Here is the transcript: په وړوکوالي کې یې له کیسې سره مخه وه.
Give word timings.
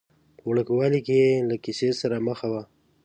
په 0.37 0.43
وړوکوالي 0.51 0.99
کې 1.07 1.15
یې 1.23 1.31
له 1.49 1.55
کیسې 1.63 1.89
سره 2.01 2.17
مخه 2.27 2.47
وه. 2.53 2.63